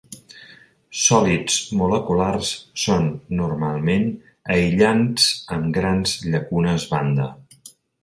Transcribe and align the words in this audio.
Sòlids 1.01 1.57
moleculars 1.81 2.49
són 2.85 3.07
normalment 3.43 4.09
aïllants 4.57 5.31
amb 5.59 5.73
grans 5.81 6.19
llacunes 6.27 6.93
banda. 6.97 7.33